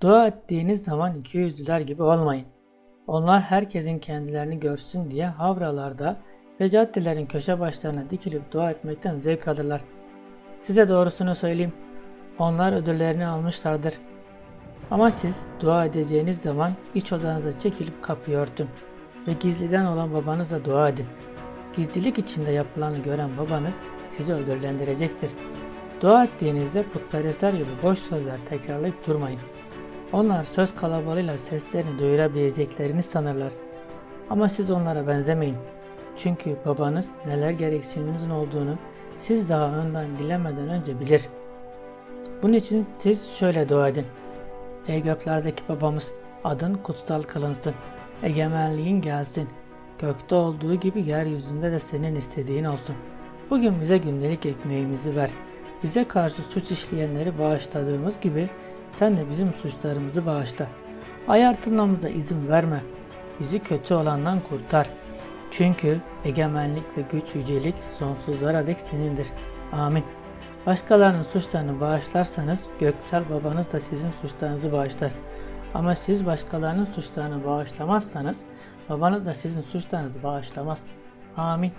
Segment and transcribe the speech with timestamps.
[0.00, 2.46] Dua ettiğiniz zaman iki yüzlüler gibi olmayın.
[3.06, 6.16] Onlar herkesin kendilerini görsün diye havralarda
[6.60, 9.80] ve caddelerin köşe başlarına dikilip dua etmekten zevk alırlar.
[10.62, 11.72] Size doğrusunu söyleyeyim.
[12.38, 13.94] Onlar ödüllerini almışlardır.
[14.90, 18.68] Ama siz dua edeceğiniz zaman iç odanıza çekilip kapıyı örtün
[19.26, 21.06] ve gizliden olan babanıza dua edin.
[21.76, 23.74] Gizlilik içinde yapılanı gören babanız
[24.12, 25.30] sizi ödüllendirecektir.
[26.00, 29.40] Dua ettiğinizde putperestler gibi boş sözler tekrarlayıp durmayın.
[30.12, 33.52] Onlar söz kalabalığıyla seslerini duyurabileceklerini sanırlar.
[34.30, 35.56] Ama siz onlara benzemeyin.
[36.16, 38.78] Çünkü babanız neler gereksininizin olduğunu
[39.16, 41.28] siz daha önden dilemeden önce bilir.
[42.42, 44.06] Bunun için siz şöyle dua edin.
[44.88, 46.10] Ey göklerdeki babamız
[46.44, 47.74] adın kutsal kılınsın.
[48.22, 49.48] Egemenliğin gelsin.
[49.98, 52.96] Gökte olduğu gibi yeryüzünde de senin istediğin olsun.
[53.50, 55.30] Bugün bize gündelik ekmeğimizi ver.
[55.82, 58.48] Bize karşı suç işleyenleri bağışladığımız gibi
[58.92, 60.66] sen de bizim suçlarımızı bağışla.
[61.28, 62.82] Ayartılmamıza izin verme.
[63.40, 64.90] Bizi kötü olandan kurtar.
[65.50, 69.26] Çünkü egemenlik ve güç yücelik sonsuzlara dek senindir.
[69.72, 70.04] Amin.
[70.66, 75.12] Başkalarının suçlarını bağışlarsanız göksel babanız da sizin suçlarınızı bağışlar.
[75.74, 78.40] Ama siz başkalarının suçlarını bağışlamazsanız
[78.88, 80.82] babanız da sizin suçlarınızı bağışlamaz.
[81.36, 81.72] Amin.